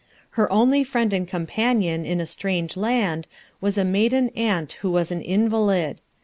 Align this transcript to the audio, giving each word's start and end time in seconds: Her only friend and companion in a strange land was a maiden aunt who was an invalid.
Her 0.31 0.51
only 0.51 0.83
friend 0.83 1.13
and 1.13 1.27
companion 1.27 2.05
in 2.07 2.19
a 2.19 2.25
strange 2.25 2.75
land 2.75 3.27
was 3.61 3.77
a 3.77 3.85
maiden 3.85 4.29
aunt 4.29 4.71
who 4.81 4.89
was 4.89 5.11
an 5.11 5.21
invalid. 5.21 6.01